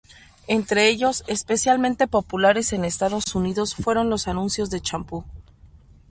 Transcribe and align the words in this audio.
Entre 0.47 0.89
ellos, 0.89 1.23
especialmente 1.27 2.07
populares 2.07 2.73
en 2.73 2.85
Estados 2.85 3.35
Unidos 3.35 3.75
fueron 3.75 4.09
los 4.09 4.27
anuncios 4.27 4.71
de 4.71 4.81
champú. 4.81 5.23